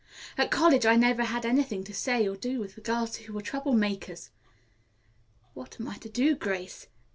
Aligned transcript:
At 0.35 0.49
college 0.49 0.83
I 0.87 0.95
never 0.95 1.23
had 1.25 1.45
anything 1.45 1.83
to 1.83 1.93
say 1.93 2.23
to 2.23 2.29
or 2.31 2.35
do 2.35 2.59
with 2.59 2.73
the 2.73 2.81
girls 2.81 3.17
who 3.17 3.33
were 3.33 3.41
trouble 3.43 3.73
makers. 3.73 4.31
What 5.53 5.79
am 5.79 5.87
I 5.87 5.97
to 5.99 6.09
do, 6.09 6.35
Grace? 6.35 6.87